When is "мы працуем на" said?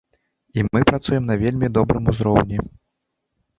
0.71-1.37